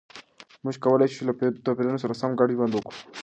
[0.63, 1.33] موږ کولای شو له
[1.65, 2.93] توپیرونو سره سره ګډ ژوند وکړو.